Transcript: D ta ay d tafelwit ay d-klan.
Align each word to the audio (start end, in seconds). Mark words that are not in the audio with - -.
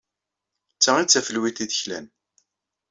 D 0.75 0.79
ta 0.83 0.91
ay 0.95 1.05
d 1.05 1.09
tafelwit 1.09 1.63
ay 1.63 1.67
d-klan. 1.71 2.05